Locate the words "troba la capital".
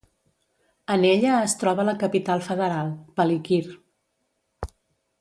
1.65-2.41